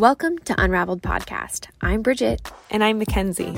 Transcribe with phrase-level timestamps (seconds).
[0.00, 1.68] Welcome to Unraveled Podcast.
[1.80, 2.50] I'm Bridget.
[2.68, 3.56] And I'm Mackenzie.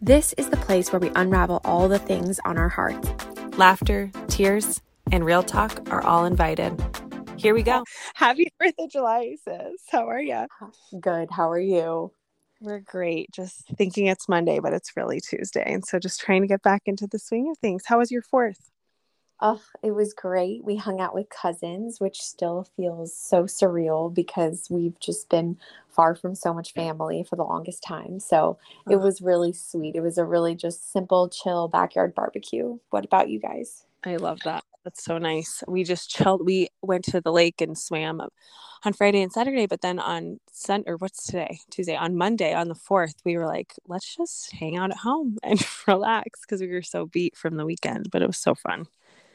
[0.00, 3.06] This is the place where we unravel all the things on our hearts.
[3.58, 4.80] Laughter, tears,
[5.12, 6.82] and real talk are all invited.
[7.36, 7.84] Here we go.
[8.14, 9.82] Happy 4th of July, sis.
[9.90, 10.46] How are you?
[10.98, 11.28] Good.
[11.30, 12.12] How are you?
[12.62, 13.30] We're great.
[13.30, 15.64] Just thinking it's Monday, but it's really Tuesday.
[15.66, 17.82] And so just trying to get back into the swing of things.
[17.84, 18.70] How was your 4th?
[19.40, 20.64] Oh, it was great.
[20.64, 26.16] We hung out with cousins, which still feels so surreal because we've just been far
[26.16, 28.18] from so much family for the longest time.
[28.18, 28.58] So
[28.90, 29.94] it was really sweet.
[29.94, 32.78] It was a really just simple, chill backyard barbecue.
[32.90, 33.84] What about you guys?
[34.04, 34.64] I love that.
[34.84, 35.62] That's so nice.
[35.68, 36.44] We just chilled.
[36.44, 38.20] We went to the lake and swam
[38.84, 41.60] on Friday and Saturday, but then on Sun or what's today?
[41.70, 41.96] Tuesday.
[41.96, 45.64] On Monday, on the fourth, we were like, let's just hang out at home and
[45.86, 48.10] relax because we were so beat from the weekend.
[48.10, 48.86] But it was so fun.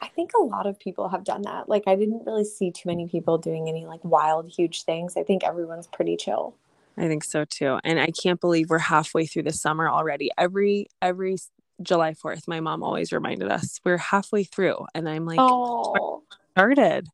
[0.04, 1.66] I think a lot of people have done that.
[1.66, 5.16] Like I didn't really see too many people doing any like wild huge things.
[5.16, 6.54] I think everyone's pretty chill.
[6.98, 7.78] I think so too.
[7.84, 10.30] And I can't believe we're halfway through the summer already.
[10.36, 11.38] Every every
[11.80, 17.08] July 4th, my mom always reminded us we're halfway through and I'm like oh started.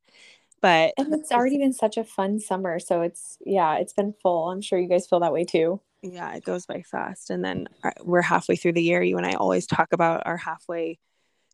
[0.61, 2.81] But and it's already been such a fun summer.
[2.81, 4.51] So it's yeah, it's been full.
[4.51, 5.81] I'm sure you guys feel that way too.
[6.03, 7.31] Yeah, it goes by fast.
[7.31, 9.01] And then uh, we're halfway through the year.
[9.01, 10.99] You and I always talk about our halfway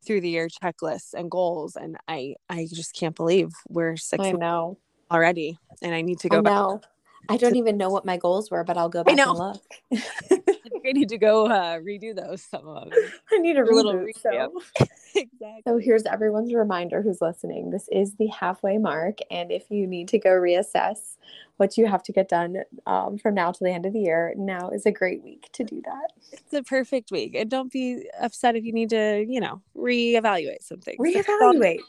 [0.07, 4.33] through the year checklists and goals and i i just can't believe we're six I
[4.33, 4.79] know
[5.11, 6.79] already and i need to go I know.
[6.81, 6.91] Back.
[7.29, 9.61] I don't even know what my goals were, but I'll go back and look.
[10.87, 12.43] I need to go uh, redo those.
[12.43, 12.99] Some of them.
[13.33, 14.51] I need a, a little recap.
[14.53, 14.63] So.
[15.15, 15.63] exactly.
[15.67, 17.71] So here's everyone's reminder who's listening.
[17.71, 21.17] This is the halfway mark, and if you need to go reassess
[21.57, 24.35] what you have to get done um, from now to the end of the year,
[24.37, 26.13] now is a great week to do that.
[26.33, 30.63] It's a perfect week, and don't be upset if you need to, you know, reevaluate
[30.63, 30.97] something.
[30.99, 31.81] Reevaluate.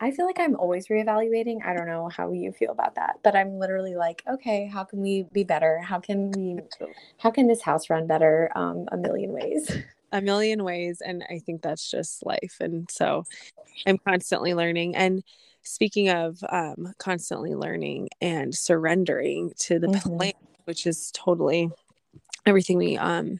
[0.00, 1.64] I feel like I'm always reevaluating.
[1.64, 5.00] I don't know how you feel about that, but I'm literally like, okay, how can
[5.00, 5.78] we be better?
[5.80, 6.58] How can we,
[7.18, 8.50] how can this house run better?
[8.54, 9.70] Um, a million ways.
[10.12, 11.00] A million ways.
[11.00, 12.56] And I think that's just life.
[12.58, 13.22] And so
[13.86, 14.96] I'm constantly learning.
[14.96, 15.22] And
[15.62, 20.16] speaking of um, constantly learning and surrendering to the mm-hmm.
[20.16, 20.32] plan,
[20.64, 21.70] which is totally
[22.46, 23.38] everything we um,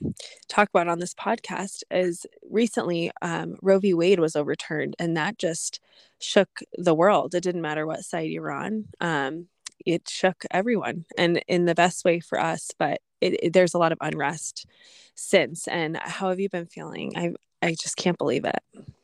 [0.49, 3.95] talk about on this podcast is recently um, Roe v.
[3.95, 5.81] Wade was overturned, and that just
[6.21, 7.35] shook the world.
[7.35, 8.87] It didn't matter what side you were on.
[9.01, 9.47] Um,
[9.87, 12.71] it shook everyone, and in the best way for us.
[12.79, 14.67] But it, it, there's a lot of unrest
[15.15, 15.67] since.
[15.69, 17.17] And how have you been feeling?
[17.17, 17.33] I
[17.63, 18.59] I just can't believe it.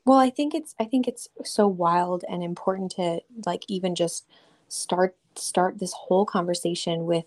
[0.05, 4.27] Well, I think it's I think it's so wild and important to like even just
[4.69, 7.25] start start this whole conversation with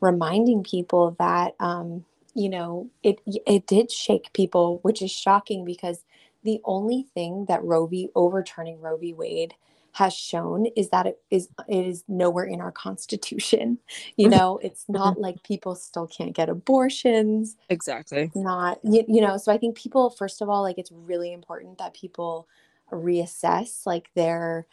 [0.00, 2.04] reminding people that um,
[2.38, 6.04] you know it it did shake people, which is shocking because
[6.44, 8.10] the only thing that Roe v.
[8.14, 9.12] overturning Roe v.
[9.12, 9.54] Wade
[9.92, 13.78] has shown is that it is it is nowhere in our constitution
[14.16, 19.36] you know it's not like people still can't get abortions exactly not you, you know
[19.36, 22.46] so i think people first of all like it's really important that people
[22.92, 24.66] reassess like their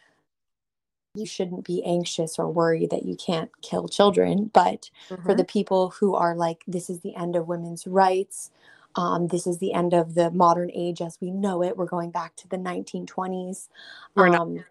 [1.16, 4.52] you shouldn't be anxious or worried that you can't kill children.
[4.54, 5.24] But mm-hmm.
[5.24, 8.52] for the people who are like, this is the end of women's rights,
[8.96, 11.78] um, this is the end of the modern age as we know it.
[11.78, 13.68] We're going back to the 1920s.
[14.16, 14.64] We're um,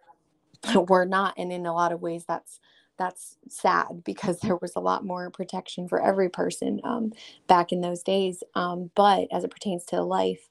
[0.64, 0.88] not.
[0.88, 2.60] we're not, and in a lot of ways, that's
[2.96, 7.12] that's sad because there was a lot more protection for every person um,
[7.46, 8.42] back in those days.
[8.54, 10.48] Um, but as it pertains to life,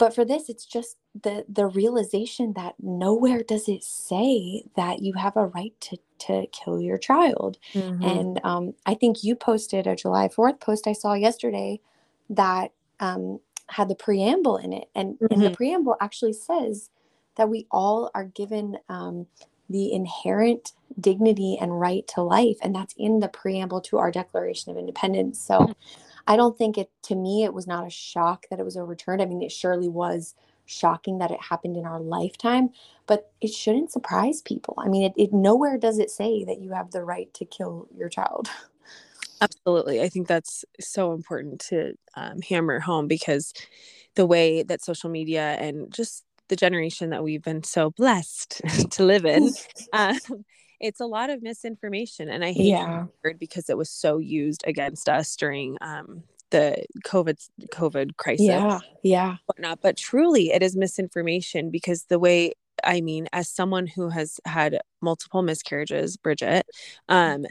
[0.00, 5.12] but for this, it's just the the realization that nowhere does it say that you
[5.12, 7.58] have a right to to kill your child.
[7.74, 8.02] Mm-hmm.
[8.02, 11.80] And um, I think you posted a July Fourth post I saw yesterday
[12.30, 15.34] that um, had the preamble in it, and, mm-hmm.
[15.34, 16.88] and the preamble actually says
[17.36, 19.26] that we all are given um,
[19.68, 24.72] the inherent dignity and right to life, and that's in the preamble to our Declaration
[24.72, 25.38] of Independence.
[25.38, 25.58] So.
[25.58, 25.72] Mm-hmm
[26.26, 29.22] I don't think it, to me, it was not a shock that it was overturned.
[29.22, 30.34] I mean, it surely was
[30.66, 32.70] shocking that it happened in our lifetime,
[33.06, 34.74] but it shouldn't surprise people.
[34.78, 37.88] I mean, it, it nowhere does it say that you have the right to kill
[37.96, 38.48] your child.
[39.40, 40.00] Absolutely.
[40.02, 43.52] I think that's so important to um, hammer home because
[44.14, 49.04] the way that social media and just the generation that we've been so blessed to
[49.04, 49.52] live in
[49.92, 50.18] um,
[50.80, 53.06] it's a lot of misinformation and i hate yeah.
[53.24, 57.36] word because it was so used against us during um, the covid
[57.72, 63.28] covid crisis yeah yeah whatnot but truly it is misinformation because the way I mean,
[63.32, 66.66] as someone who has had multiple miscarriages, Bridget,
[67.08, 67.44] um,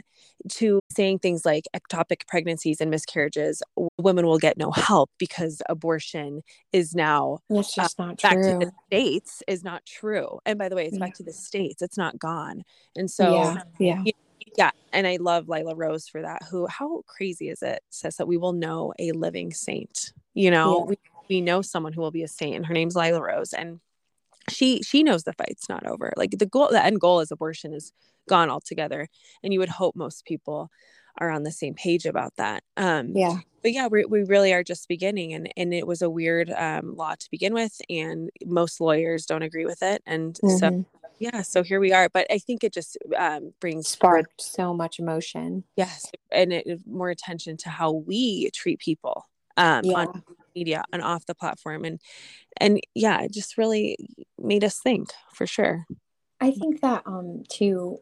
[0.48, 3.62] to saying things like ectopic pregnancies and miscarriages,
[3.98, 6.42] women will get no help because abortion
[6.72, 8.58] is now it's uh, just uh, not back true.
[8.58, 10.38] to the states is not true.
[10.44, 11.06] And by the way, it's yeah.
[11.06, 12.64] back to the states; it's not gone.
[12.96, 14.02] And so, yeah, yeah.
[14.04, 14.12] You,
[14.56, 18.26] yeah and i love lila rose for that who how crazy is it says that
[18.26, 20.84] we will know a living saint you know yeah.
[20.86, 20.98] we,
[21.28, 23.80] we know someone who will be a saint and her name's lila rose and
[24.48, 26.12] she she knows the fight's not over.
[26.16, 27.92] Like the goal the end goal is abortion is
[28.28, 29.08] gone altogether
[29.42, 30.70] and you would hope most people
[31.18, 32.62] are on the same page about that.
[32.76, 33.38] Um yeah.
[33.62, 36.96] but yeah we, we really are just beginning and and it was a weird um
[36.96, 40.56] law to begin with and most lawyers don't agree with it and mm-hmm.
[40.56, 40.84] so
[41.18, 42.08] yeah so here we are.
[42.08, 45.64] But i think it just um brings sparked so much emotion.
[45.76, 49.26] Yes and it more attention to how we treat people
[49.56, 49.96] um yeah.
[49.96, 50.22] on
[50.54, 52.00] media and off the platform and
[52.58, 53.96] and yeah it just really
[54.38, 55.86] made us think for sure
[56.40, 57.98] i think that um too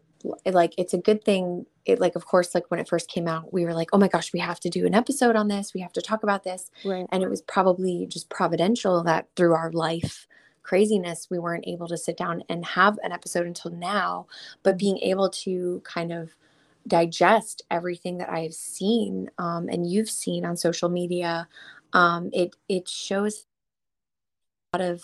[0.47, 3.53] like it's a good thing it like of course like when it first came out
[3.53, 5.81] we were like oh my gosh we have to do an episode on this we
[5.81, 7.06] have to talk about this right.
[7.12, 10.27] and it was probably just providential that through our life
[10.62, 14.27] craziness we weren't able to sit down and have an episode until now
[14.62, 14.79] but mm-hmm.
[14.79, 16.35] being able to kind of
[16.87, 21.47] digest everything that i've seen um, and you've seen on social media
[21.93, 23.46] um, it it shows
[24.73, 25.02] a lot of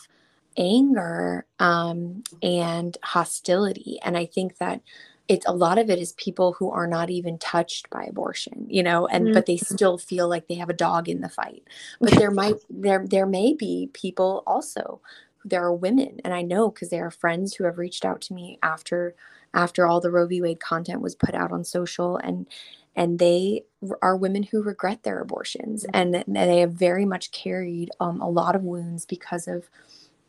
[0.56, 3.98] anger um, and hostility.
[4.02, 4.80] And i think that
[5.26, 8.82] it's a lot of it is people who are not even touched by abortion you
[8.82, 9.34] know and mm-hmm.
[9.34, 11.62] but they still feel like they have a dog in the fight.
[12.00, 15.00] But there might there there may be people also
[15.44, 18.34] there are women and i know because there are friends who have reached out to
[18.34, 19.14] me after
[19.52, 20.40] after all the roe v.
[20.40, 22.46] Wade content was put out on social and
[22.96, 23.64] and they
[24.02, 26.14] are women who regret their abortions mm-hmm.
[26.14, 29.68] and they have very much carried um, a lot of wounds because of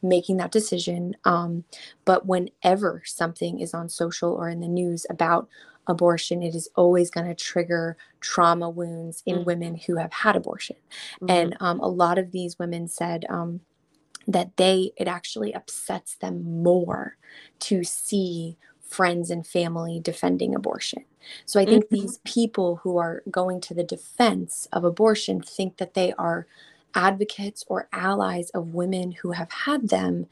[0.02, 1.64] making that decision um,
[2.04, 5.48] but whenever something is on social or in the news about
[5.88, 9.46] abortion it is always going to trigger trauma wounds in mm-hmm.
[9.46, 10.76] women who have had abortion
[11.22, 11.30] mm-hmm.
[11.30, 13.62] and um, a lot of these women said um,
[14.28, 17.18] that they it actually upsets them more
[17.60, 21.04] to see friends and family defending abortion.
[21.46, 21.96] So I think mm-hmm.
[21.96, 26.48] these people who are going to the defense of abortion think that they are
[26.94, 30.28] advocates or allies of women who have had them.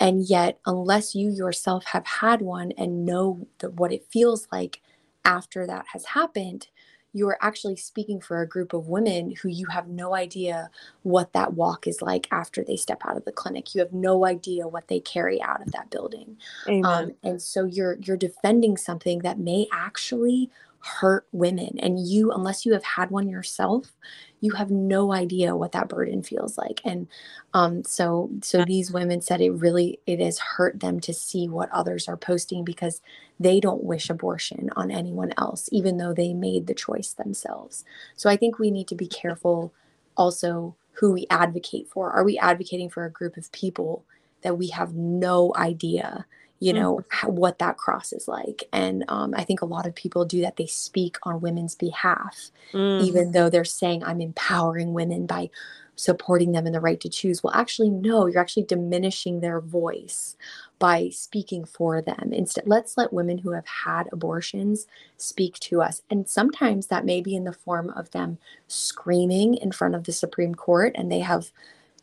[0.00, 4.80] And yet, unless you yourself have had one and know that what it feels like
[5.24, 6.68] after that has happened,
[7.12, 10.70] you are actually speaking for a group of women who you have no idea
[11.02, 13.74] what that walk is like after they step out of the clinic.
[13.74, 16.36] You have no idea what they carry out of that building.
[16.84, 21.78] Um, and so you're you're defending something that may actually hurt women.
[21.80, 23.92] And you unless you have had one yourself
[24.40, 26.80] you have no idea what that burden feels like.
[26.84, 27.08] And
[27.54, 31.70] um, so so these women said it really it has hurt them to see what
[31.72, 33.00] others are posting because
[33.40, 37.84] they don't wish abortion on anyone else even though they made the choice themselves.
[38.16, 39.72] So i think we need to be careful
[40.16, 42.10] also who we advocate for.
[42.10, 44.04] Are we advocating for a group of people
[44.42, 46.26] that we have no idea
[46.60, 47.06] you know mm-hmm.
[47.10, 50.40] how, what that cross is like and um, i think a lot of people do
[50.40, 53.02] that they speak on women's behalf mm.
[53.02, 55.48] even though they're saying i'm empowering women by
[55.96, 60.36] supporting them in the right to choose well actually no you're actually diminishing their voice
[60.78, 66.02] by speaking for them instead let's let women who have had abortions speak to us
[66.08, 68.38] and sometimes that may be in the form of them
[68.68, 71.50] screaming in front of the supreme court and they have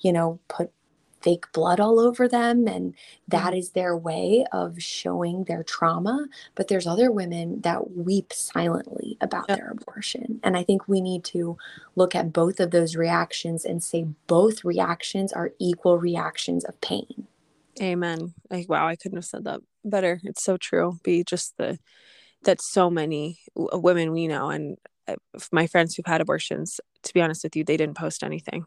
[0.01, 0.71] you know put
[1.25, 2.93] fake blood all over them and
[3.27, 3.73] that mm-hmm.
[3.73, 9.57] their way of showing their trauma but there's other women that weep silently about yep.
[9.57, 11.57] their abortion and i think we need to
[11.95, 17.27] look at both of those reactions and say both reactions are equal reactions of pain.
[17.81, 18.33] Amen.
[18.49, 20.19] Like wow i couldn't have said that better.
[20.23, 20.99] It's so true.
[21.03, 21.77] Be just the
[22.43, 25.15] that so many women we know and uh,
[25.51, 28.65] my friends who've had abortions to be honest with you they didn't post anything.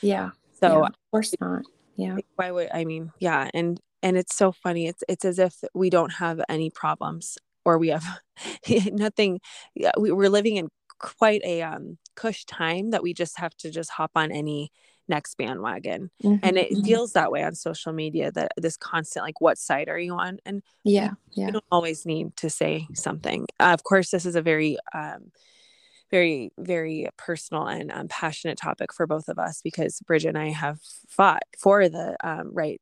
[0.00, 0.30] Yeah.
[0.60, 1.64] So yeah, of course not
[1.96, 2.16] yeah.
[2.36, 5.90] Why would i mean yeah and and it's so funny it's it's as if we
[5.90, 8.04] don't have any problems or we have
[8.92, 9.40] nothing
[9.74, 13.70] yeah, we, we're living in quite a um cush time that we just have to
[13.70, 14.70] just hop on any
[15.08, 16.10] next bandwagon.
[16.22, 16.82] Mm-hmm, and it mm-hmm.
[16.82, 20.38] feels that way on social media that this constant like what side are you on?
[20.46, 21.46] And yeah yeah.
[21.46, 23.46] you don't always need to say something.
[23.60, 25.30] Uh, of course this is a very um
[26.14, 30.50] very very personal and um, passionate topic for both of us because Bridget and I
[30.50, 30.78] have
[31.08, 32.80] fought for the um, right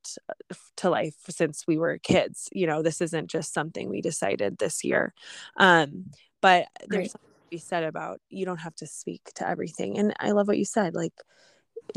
[0.76, 2.50] to life since we were kids.
[2.52, 5.14] You know, this isn't just something we decided this year.
[5.56, 6.10] Um,
[6.42, 7.10] but there's right.
[7.10, 9.98] something to be said about you don't have to speak to everything.
[9.98, 10.94] And I love what you said.
[10.94, 11.14] Like,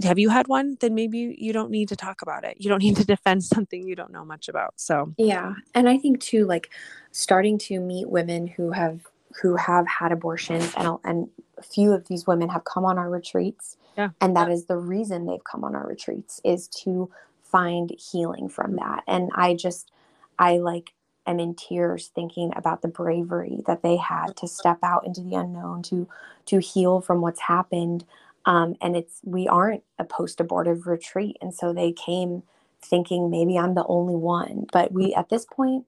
[0.06, 0.78] have you had one?
[0.80, 2.56] Then maybe you don't need to talk about it.
[2.62, 4.76] You don't need to defend something you don't know much about.
[4.78, 6.72] So yeah, and I think too, like
[7.12, 9.02] starting to meet women who have
[9.42, 13.10] who have had abortions and and a few of these women have come on our
[13.10, 13.78] retreats.
[13.98, 14.10] Yeah.
[14.20, 17.10] and that is the reason they've come on our retreats is to
[17.44, 19.04] find healing from that.
[19.08, 19.92] And i just
[20.38, 20.94] i like
[21.26, 25.36] am in tears thinking about the bravery that they had to step out into the
[25.36, 26.08] unknown to
[26.46, 28.06] to heal from what's happened.
[28.46, 31.38] Um, and it's we aren't a post-abortive retreat.
[31.42, 32.44] And so they came
[32.82, 34.68] thinking maybe i'm the only one.
[34.72, 35.86] But we at this point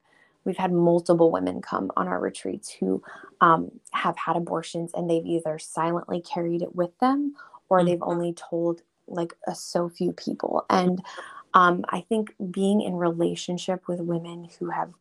[0.47, 3.03] we've had multiple women come on our retreats who
[3.41, 7.35] um, have had abortions and they've either silently carried it with them
[7.69, 8.09] or they've mm-hmm.
[8.09, 11.03] only told like a, so few people and
[11.53, 14.91] um, i think being in relationship with women who have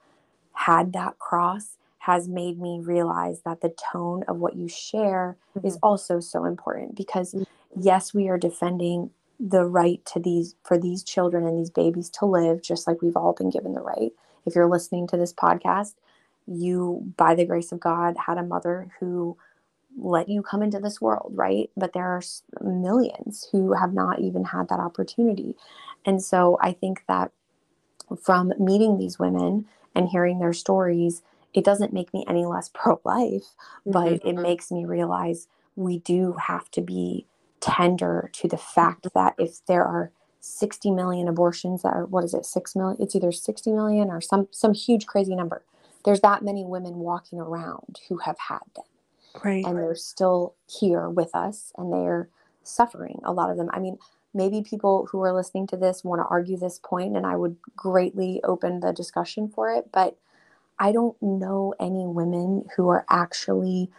[0.52, 5.66] had that cross has made me realize that the tone of what you share mm-hmm.
[5.66, 7.80] is also so important because mm-hmm.
[7.80, 12.26] yes we are defending the right to these for these children and these babies to
[12.26, 14.12] live just like we've all been given the right
[14.46, 15.94] if you're listening to this podcast
[16.46, 19.36] you by the grace of god had a mother who
[19.98, 22.22] let you come into this world right but there are
[22.62, 25.54] millions who have not even had that opportunity
[26.04, 27.30] and so i think that
[28.22, 31.22] from meeting these women and hearing their stories,
[31.54, 33.54] it doesn't make me any less pro life,
[33.86, 33.90] mm-hmm.
[33.90, 37.26] but it makes me realize we do have to be
[37.60, 39.18] tender to the fact mm-hmm.
[39.18, 40.12] that if there are
[40.46, 44.20] 60 million abortions that are what is it 6 million it's either 60 million or
[44.20, 45.64] some some huge crazy number.
[46.04, 48.84] There's that many women walking around who have had them.
[49.44, 49.64] Right.
[49.64, 52.28] And they're still here with us and they're
[52.62, 53.68] suffering a lot of them.
[53.72, 53.98] I mean
[54.36, 57.56] maybe people who are listening to this want to argue this point and i would
[57.74, 60.16] greatly open the discussion for it but
[60.78, 63.90] i don't know any women who are actually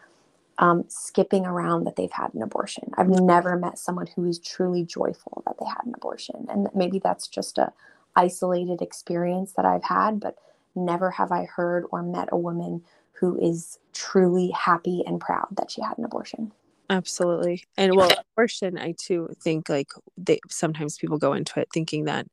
[0.59, 4.83] um, skipping around that they've had an abortion i've never met someone who is truly
[4.83, 7.71] joyful that they had an abortion and maybe that's just a
[8.15, 10.37] isolated experience that i've had but
[10.75, 12.83] never have i heard or met a woman
[13.13, 16.51] who is truly happy and proud that she had an abortion
[16.89, 17.65] Absolutely.
[17.75, 22.27] And well, abortion, I too think like they sometimes people go into it thinking that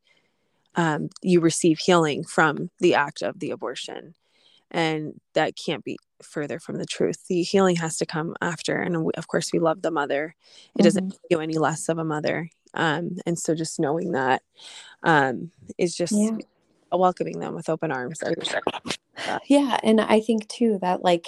[0.77, 4.15] um, you receive healing from the act of the abortion.
[4.71, 7.27] And that can't be further from the truth.
[7.29, 8.77] The healing has to come after.
[8.77, 10.35] And we, of course, we love the mother.
[10.35, 10.85] It mm-hmm.
[10.85, 12.51] doesn't make you any less of a mother.
[12.73, 14.43] Um, and so just knowing that
[15.03, 16.39] um, is just yeah.
[16.91, 18.23] welcoming them with open arms.
[19.47, 19.79] Yeah.
[19.83, 21.27] And I think too that like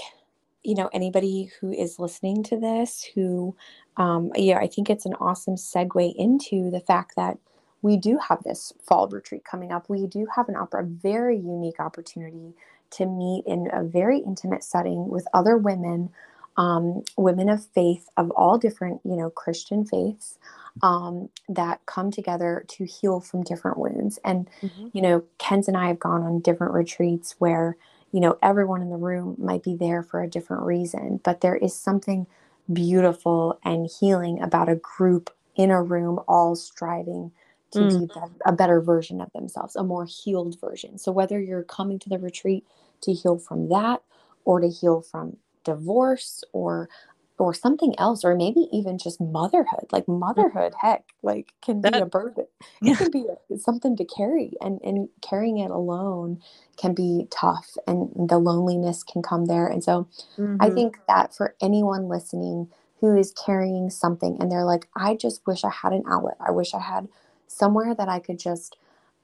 [0.67, 3.55] you know anybody who is listening to this who
[3.97, 7.39] um, yeah i think it's an awesome segue into the fact that
[7.83, 11.79] we do have this fall retreat coming up we do have an opera very unique
[11.79, 12.53] opportunity
[12.97, 16.11] to meet in a very intimate setting with other women
[16.57, 20.39] um, women of faith of all different you know christian faiths
[20.83, 24.89] um, that come together to heal from different wounds and mm-hmm.
[24.93, 27.77] you know Kenz and i have gone on different retreats where
[28.17, 31.57] you know, everyone in the room might be there for a different reason, but there
[31.57, 32.27] is something
[32.73, 37.33] beautiful and healing about a group in a room all striving
[37.73, 38.09] to mm.
[38.09, 40.99] be a better version of themselves, a more healed version.
[40.99, 42.65] So whether you're coming to the retreat
[43.03, 44.03] to heal from that
[44.45, 46.89] or to heal from divorce or
[47.39, 49.87] or something else or maybe even just motherhood.
[49.93, 52.47] Like motherhood heck like can be that, a burden.
[52.81, 52.93] Yeah.
[52.93, 56.41] it can be a, something to carry and and carrying it alone
[56.77, 59.67] can be tough and the loneliness can come there.
[59.67, 60.57] And so mm-hmm.
[60.61, 62.69] i think that for anyone listening
[63.01, 66.37] who is carrying something and they're like i just wish i had an outlet.
[66.41, 67.09] I wish i had
[67.47, 68.77] somewhere that i could just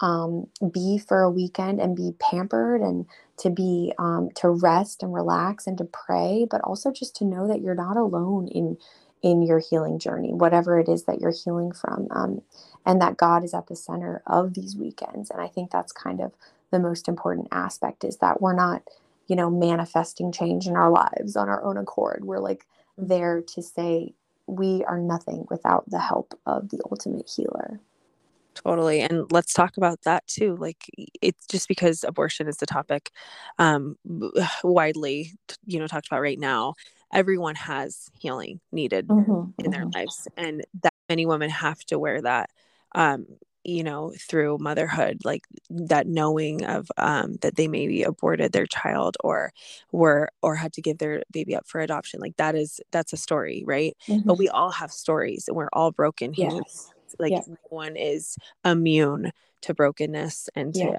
[0.03, 3.07] um, be for a weekend and be pampered and
[3.39, 7.49] to be um, to rest and relax and to pray but also just to know
[7.49, 8.79] that you're not alone in
[9.23, 12.43] in your healing journey whatever it is that you're healing from um,
[12.87, 15.31] and that god is at the center of these weekends.
[15.31, 16.33] And i think that's kind of
[16.73, 18.83] the most important aspect is that we're not
[19.29, 22.25] you know manifesting change in our lives on our own accord.
[22.25, 22.67] We're like
[22.99, 24.15] there to say
[24.49, 27.81] we are nothing without the help of the ultimate healer
[28.55, 30.91] totally and let's talk about that too like
[31.21, 33.11] it's just because abortion is the topic
[33.59, 33.97] um
[34.65, 35.33] widely
[35.67, 36.75] you know talked about right now
[37.13, 39.99] everyone has healing needed mm-hmm, in their mm-hmm.
[39.99, 42.51] lives and that many women have to wear that
[42.95, 43.27] um
[43.65, 49.17] you know through motherhood like that knowing of um that they maybe aborted their child
[49.23, 49.53] or
[49.93, 53.17] were or had to give their baby up for adoption like that is that's a
[53.17, 54.27] story right mm-hmm.
[54.27, 57.41] but we all have stories and we're all broken yes like yeah.
[57.47, 60.99] no one is immune to brokenness and to yeah.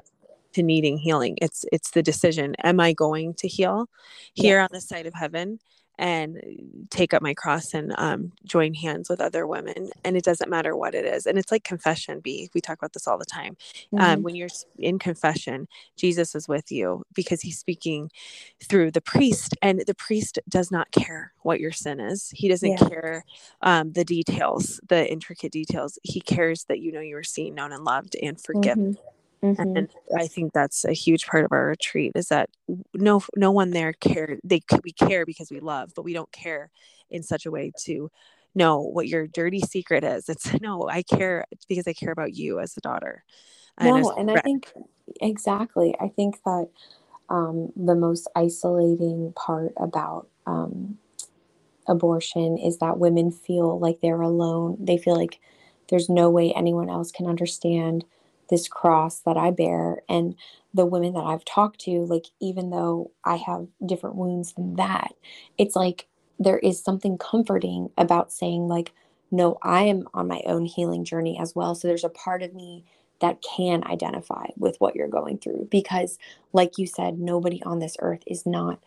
[0.53, 3.87] to needing healing it's it's the decision am i going to heal
[4.33, 4.63] here yeah.
[4.63, 5.59] on the side of heaven
[5.99, 9.91] and take up my cross and um, join hands with other women.
[10.03, 11.25] And it doesn't matter what it is.
[11.25, 12.49] And it's like confession, B.
[12.53, 13.55] We talk about this all the time.
[13.93, 14.13] Um, mm-hmm.
[14.13, 18.09] Um, when you're in confession, Jesus is with you because he's speaking
[18.63, 19.55] through the priest.
[19.61, 22.87] And the priest does not care what your sin is, he doesn't yeah.
[22.87, 23.25] care
[23.61, 25.99] um, the details, the intricate details.
[26.03, 28.93] He cares that you know you are seen, known, and loved and forgiven.
[28.93, 29.07] Mm-hmm.
[29.43, 29.61] Mm-hmm.
[29.77, 32.49] And I think that's a huge part of our retreat is that
[32.93, 36.71] no no one there care they we care because we love, but we don't care
[37.09, 38.09] in such a way to
[38.55, 40.29] know what your dirty secret is.
[40.29, 43.25] It's no, I care because I care about you as a daughter.
[43.77, 44.71] And no, and I think
[45.19, 45.93] exactly.
[45.99, 46.69] I think that
[47.29, 50.99] um, the most isolating part about um,
[51.87, 54.77] abortion is that women feel like they're alone.
[54.79, 55.39] They feel like
[55.89, 58.05] there's no way anyone else can understand
[58.53, 60.03] this cross that I bear.
[60.07, 60.35] And
[60.75, 65.13] the women that I've talked to, like, even though I have different wounds than that,
[65.57, 66.07] it's like
[66.37, 68.93] there is something comforting about saying, like,
[69.31, 71.73] no, I am on my own healing journey as well.
[71.73, 72.85] So there's a part of me
[73.21, 76.19] that can identify with what you're going through because,
[76.51, 78.79] like you said, nobody on this earth is not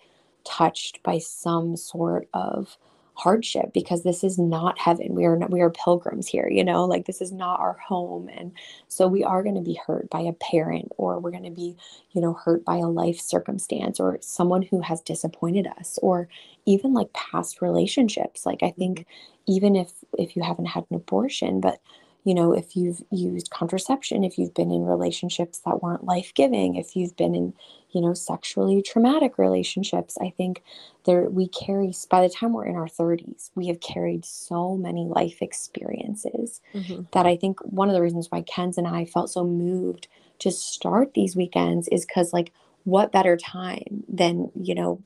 [0.44, 2.76] touched by some sort of
[3.16, 5.14] hardship because this is not heaven.
[5.14, 8.28] We are not, we are pilgrims here you know like this is not our home.
[8.28, 8.52] And
[8.88, 11.76] so we are going to be hurt by a parent or we're going to be
[12.12, 16.28] you know hurt by a life circumstance or someone who has disappointed us or
[16.66, 18.46] even like past relationships.
[18.46, 19.52] Like i think mm-hmm.
[19.52, 21.80] even if if you haven't had an abortion but
[22.26, 26.74] you know, if you've used contraception, if you've been in relationships that weren't life giving,
[26.74, 27.54] if you've been in,
[27.92, 30.64] you know, sexually traumatic relationships, I think
[31.04, 35.04] there we carry, by the time we're in our 30s, we have carried so many
[35.04, 37.02] life experiences mm-hmm.
[37.12, 40.08] that I think one of the reasons why Kenz and I felt so moved
[40.40, 42.52] to start these weekends is because, like,
[42.82, 45.00] what better time than, you know,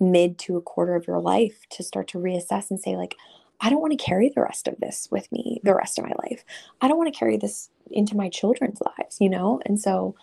[0.00, 3.14] mid to a quarter of your life to start to reassess and say, like,
[3.60, 6.12] I don't want to carry the rest of this with me the rest of my
[6.22, 6.44] life.
[6.80, 9.60] I don't want to carry this into my children's lives, you know?
[9.66, 10.14] And so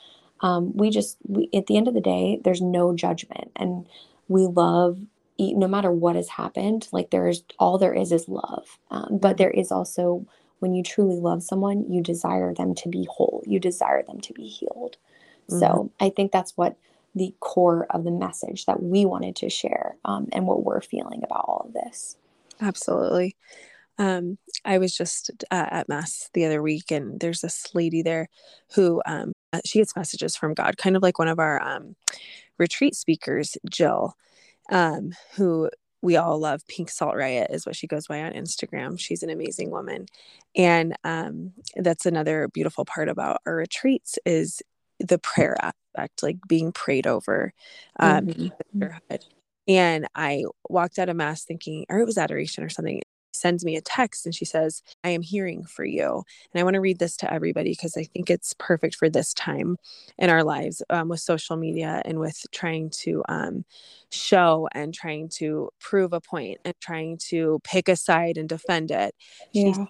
[0.42, 3.52] um, we just, we, at the end of the day, there's no judgment.
[3.56, 3.88] And
[4.28, 5.00] we love,
[5.40, 8.80] no matter what has happened, like there's all there is is love.
[8.90, 10.26] Um, but there is also,
[10.60, 14.34] when you truly love someone, you desire them to be whole, you desire them to
[14.34, 14.98] be healed.
[15.50, 15.60] Mm-hmm.
[15.60, 16.76] So I think that's what
[17.14, 21.24] the core of the message that we wanted to share um, and what we're feeling
[21.24, 22.18] about all of this.
[22.62, 23.36] Absolutely.
[24.00, 28.30] Um, I was just uh, at mass the other week, and there's this lady there
[28.76, 31.96] who um, uh, she gets messages from God, kind of like one of our um,
[32.58, 34.16] retreat speakers, Jill,
[34.72, 35.70] um, who
[36.02, 36.68] we all love.
[36.68, 39.00] Pink Salt Riot is what she goes by on Instagram.
[39.00, 40.06] She's an amazing woman,
[40.56, 44.62] and um, that's another beautiful part about our retreats is
[45.00, 47.54] the prayer aspect, like being prayed over.
[48.00, 48.48] Um, mm-hmm.
[49.68, 53.02] And I walked out of mass thinking, or it was adoration or something.
[53.34, 56.24] Sends me a text and she says, I am hearing for you.
[56.54, 59.34] And I want to read this to everybody because I think it's perfect for this
[59.34, 59.78] time
[60.18, 63.64] in our lives um, with social media and with trying to um,
[64.12, 68.90] show and trying to prove a point and trying to pick a side and defend
[68.92, 69.14] it.
[69.54, 69.86] Yeah.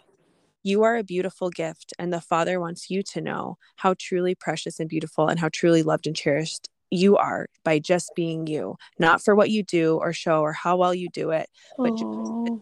[0.63, 4.79] you are a beautiful gift, and the Father wants you to know how truly precious
[4.79, 9.23] and beautiful and how truly loved and cherished you are by just being you, not
[9.23, 11.97] for what you do or show or how well you do it, but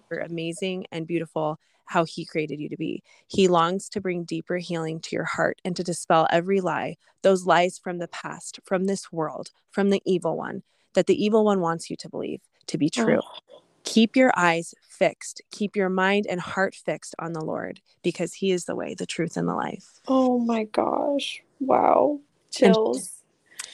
[0.08, 3.04] for amazing and beautiful how he created you to be.
[3.28, 7.46] He longs to bring deeper healing to your heart and to dispel every lie, those
[7.46, 11.60] lies from the past, from this world, from the evil one, that the evil one
[11.60, 13.20] wants you to believe to be true.
[13.24, 13.62] Oh.
[13.84, 15.44] Keep your eyes fixed.
[15.52, 19.06] Keep your mind and heart fixed on the Lord because he is the way, the
[19.06, 20.02] truth, and the life.
[20.08, 21.44] Oh my gosh.
[21.60, 22.20] Wow.
[22.50, 22.98] Chills.
[22.98, 23.08] And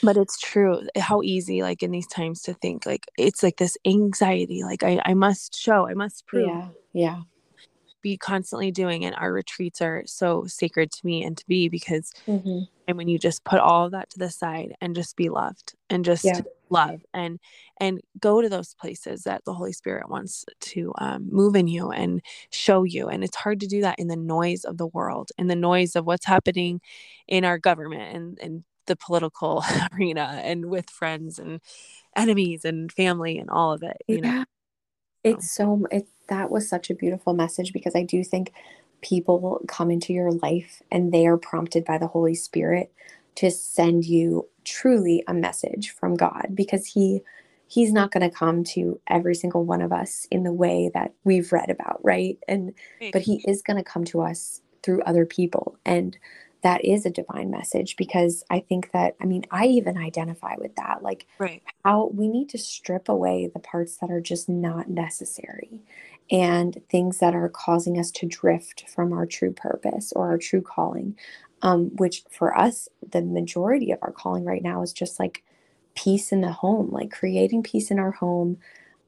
[0.04, 3.78] but it's true how easy like in these times to think like it's like this
[3.86, 7.22] anxiety like i i must show i must prove yeah yeah
[8.02, 12.12] be constantly doing and our retreats are so sacred to me and to be because
[12.28, 12.62] mm-hmm.
[12.88, 15.76] and when you just put all of that to the side and just be loved
[15.90, 16.42] and just yeah.
[16.70, 17.40] love and
[17.80, 21.92] and go to those places that the holy spirit wants to um, move in you
[21.92, 25.30] and show you and it's hard to do that in the noise of the world
[25.38, 26.82] and the noise of what's happening
[27.28, 29.64] in our government and and the political
[29.94, 31.62] arena and with friends and
[32.16, 34.32] enemies and family and all of it you yeah.
[34.32, 34.46] know
[35.24, 38.52] it's so it that was such a beautiful message because i do think
[39.02, 42.92] people come into your life and they are prompted by the holy spirit
[43.36, 47.22] to send you truly a message from god because he
[47.72, 51.14] he's not going to come to every single one of us in the way that
[51.24, 52.38] we've read about right?
[52.48, 52.74] And
[53.14, 55.78] but he is going to come to us through other people.
[55.86, 56.18] And
[56.62, 60.76] that is a divine message because I think that, I mean, I even identify with
[60.76, 61.02] that.
[61.02, 61.62] Like, right.
[61.84, 65.82] how we need to strip away the parts that are just not necessary
[66.30, 70.62] and things that are causing us to drift from our true purpose or our true
[70.62, 71.18] calling.
[71.64, 75.44] Um, which for us, the majority of our calling right now is just like
[75.94, 78.58] peace in the home, like creating peace in our home,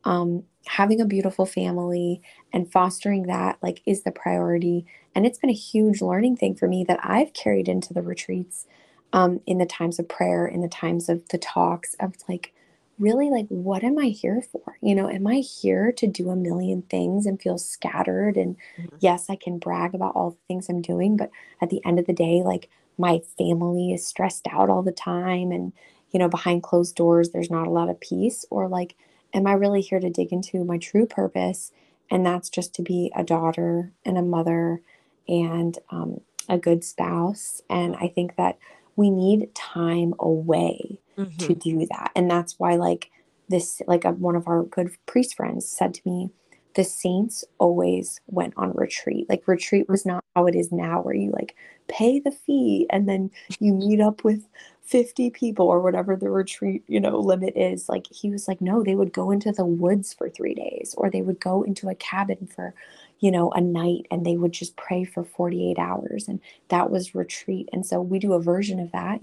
[0.06, 4.86] um, having a beautiful family and fostering that like is the priority
[5.16, 8.66] and it's been a huge learning thing for me that i've carried into the retreats
[9.14, 12.54] um, in the times of prayer, in the times of the talks, of like,
[13.00, 16.36] really like what am i here for you know am i here to do a
[16.36, 18.96] million things and feel scattered and mm-hmm.
[19.00, 22.06] yes i can brag about all the things i'm doing but at the end of
[22.06, 25.74] the day like my family is stressed out all the time and
[26.12, 28.96] you know behind closed doors there's not a lot of peace or like
[29.34, 31.72] am i really here to dig into my true purpose
[32.12, 34.82] and that's just to be a daughter and a mother
[35.28, 36.20] and um,
[36.50, 38.58] a good spouse and i think that
[38.96, 41.38] we need time away mm-hmm.
[41.38, 42.12] to do that.
[42.16, 43.10] And that's why, like,
[43.50, 46.30] this, like, a, one of our good priest friends said to me,
[46.76, 49.28] the saints always went on retreat.
[49.30, 51.56] Like, retreat was not how it is now, where you like
[51.88, 54.48] pay the fee and then you meet up with
[54.84, 57.90] 50 people or whatever the retreat, you know, limit is.
[57.90, 61.10] Like, he was like, no, they would go into the woods for three days or
[61.10, 62.74] they would go into a cabin for,
[63.20, 66.28] you know, a night and they would just pray for 48 hours.
[66.28, 67.70] And that was retreat.
[67.72, 69.22] And so we do a version of that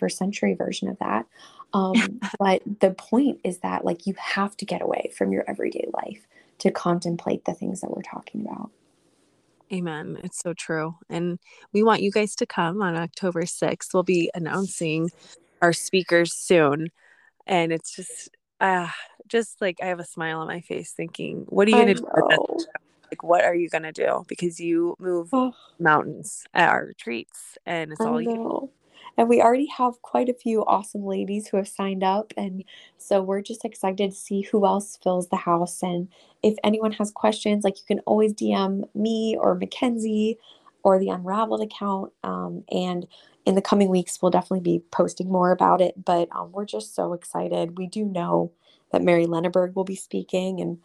[0.00, 1.26] first century version of that.
[1.72, 5.86] Um, but the point is that like you have to get away from your everyday
[5.92, 6.26] life
[6.58, 8.70] to contemplate the things that we're talking about.
[9.72, 10.18] Amen.
[10.24, 10.96] It's so true.
[11.08, 11.38] And
[11.72, 13.94] we want you guys to come on October 6th.
[13.94, 15.10] We'll be announcing
[15.62, 16.88] our speakers soon.
[17.46, 18.30] And it's just
[18.60, 18.88] uh
[19.28, 22.06] just like I have a smile on my face thinking, what are you gonna do?
[23.10, 24.24] Like what are you gonna do?
[24.28, 25.52] Because you move oh.
[25.78, 28.70] mountains at our retreats and it's I all know.
[28.70, 28.70] you
[29.16, 32.32] and we already have quite a few awesome ladies who have signed up.
[32.36, 32.64] And
[32.98, 35.82] so we're just excited to see who else fills the house.
[35.82, 36.08] And
[36.42, 40.38] if anyone has questions, like you can always DM me or Mackenzie
[40.82, 42.12] or the Unraveled account.
[42.24, 43.06] Um, and
[43.46, 46.04] in the coming weeks, we'll definitely be posting more about it.
[46.04, 47.78] But um, we're just so excited.
[47.78, 48.52] We do know
[48.92, 50.78] that Mary Lenneberg will be speaking, and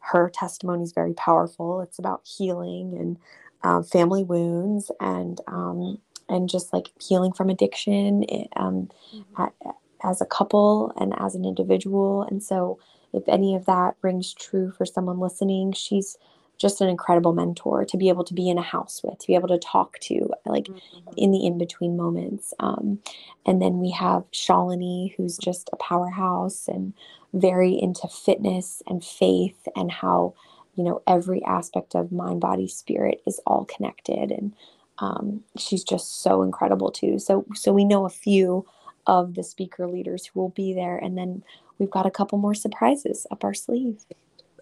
[0.00, 1.80] her testimony is very powerful.
[1.80, 3.18] It's about healing and
[3.62, 9.70] uh, family wounds and um, and just like healing from addiction eh, um, mm-hmm.
[10.04, 12.22] as a couple and as an individual.
[12.22, 12.78] And so,
[13.12, 16.16] if any of that rings true for someone listening, she's
[16.58, 19.34] just an incredible mentor to be able to be in a house with, to be
[19.34, 21.10] able to talk to, like mm-hmm.
[21.16, 22.54] in the in between moments.
[22.60, 23.00] Um,
[23.44, 26.94] and then we have Shalini, who's just a powerhouse and
[27.32, 30.34] very into fitness and faith and how
[30.74, 34.54] you know every aspect of mind body spirit is all connected and
[34.98, 37.18] um, she's just so incredible too.
[37.18, 38.66] So so we know a few
[39.06, 41.42] of the speaker leaders who will be there, and then
[41.78, 44.04] we've got a couple more surprises up our sleeve.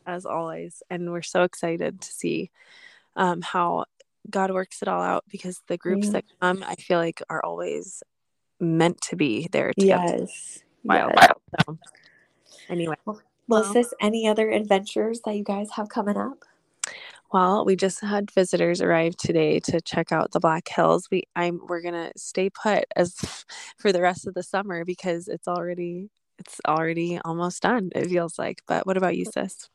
[0.07, 2.51] As always, and we're so excited to see
[3.17, 3.85] um, how
[4.29, 6.13] God works it all out because the groups yeah.
[6.13, 8.03] that come, I feel like, are always
[8.59, 9.73] meant to be there.
[9.77, 10.63] Yes.
[10.85, 11.13] Wild.
[11.15, 11.33] yes.
[11.67, 11.79] So,
[12.69, 12.97] anyway.
[13.05, 16.45] Well, well, sis, any other adventures that you guys have coming up?
[17.33, 21.09] Well, we just had visitors arrive today to check out the Black Hills.
[21.11, 23.15] We I'm we're gonna stay put as
[23.79, 27.91] for the rest of the summer because it's already it's already almost done.
[27.95, 28.63] It feels like.
[28.67, 29.69] But what about you, sis?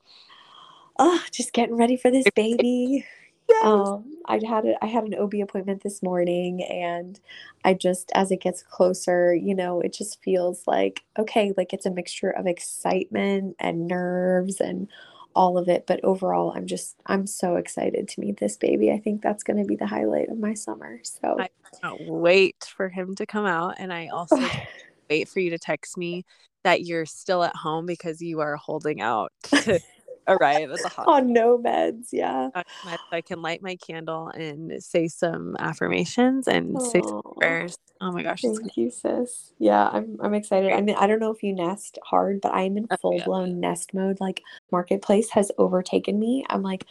[0.97, 3.05] Oh, just getting ready for this baby.
[3.47, 3.63] Yes.
[3.63, 7.19] Um, I had a, I had an OB appointment this morning, and
[7.63, 11.85] I just as it gets closer, you know, it just feels like okay, like it's
[11.85, 14.87] a mixture of excitement and nerves and
[15.35, 18.91] all of it but overall i'm just i'm so excited to meet this baby.
[18.91, 21.37] I think that's going to be the highlight of my summer so.
[21.39, 21.49] I
[21.81, 24.37] can't wait for him to come out and i also
[25.09, 26.25] wait for you to text me
[26.63, 29.79] that you're still at home because you are holding out to
[30.27, 32.49] arrive at the hospital on no meds yeah.
[33.11, 36.91] I can light my candle and say some affirmations and Aww.
[36.91, 38.41] say some prayers Oh my gosh.
[38.41, 39.51] Thank you, sis.
[39.57, 40.71] Yeah, I'm I'm excited.
[40.71, 43.95] I mean, I don't know if you nest hard, but I'm in full blown nest
[43.95, 44.19] mode.
[44.21, 46.45] Like marketplace has overtaken me.
[46.47, 46.85] I'm like,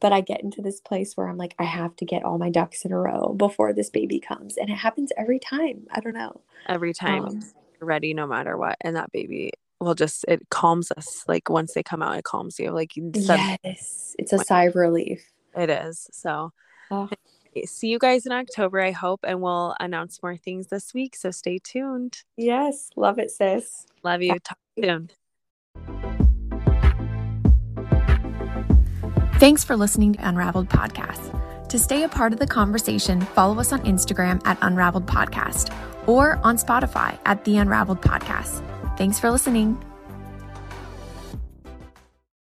[0.00, 2.48] but I get into this place where I'm like, I have to get all my
[2.48, 4.56] ducks in a row before this baby comes.
[4.56, 5.86] And it happens every time.
[5.90, 6.40] I don't know.
[6.66, 7.42] Every time um,
[7.80, 8.76] ready no matter what.
[8.80, 9.50] And that baby
[9.80, 11.24] will just it calms us.
[11.28, 12.70] Like once they come out, it calms you.
[12.70, 15.30] Like yes, it's a sigh of relief.
[15.54, 16.08] It is.
[16.10, 16.54] So
[16.90, 17.10] oh
[17.64, 21.16] see you guys in October, I hope, and we'll announce more things this week.
[21.16, 22.22] So stay tuned.
[22.36, 22.90] Yes.
[22.96, 23.86] Love it, sis.
[24.02, 24.38] Love you.
[24.38, 25.10] Talk soon.
[29.38, 31.68] Thanks for listening to Unraveled Podcast.
[31.68, 36.40] To stay a part of the conversation, follow us on Instagram at Unraveled Podcast or
[36.42, 38.62] on Spotify at The Unraveled Podcast.
[38.96, 39.76] Thanks for listening.